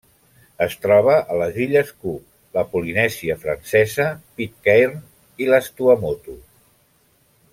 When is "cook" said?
2.05-2.23